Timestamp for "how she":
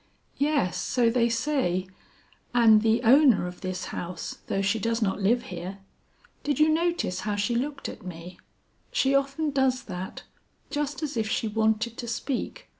7.19-7.53